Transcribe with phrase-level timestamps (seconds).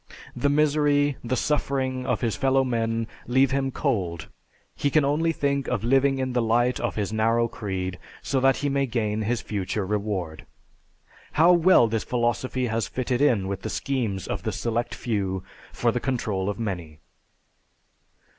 [0.35, 4.29] The misery, the suffering, of his fellow men leave him cold;
[4.75, 8.57] he can only think of living in the light of his narrow creed so that
[8.65, 10.47] he may gain his future reward.
[11.33, 15.91] How well this philosophy has fitted in with the schemes of the select few for
[15.91, 16.99] the control of the many!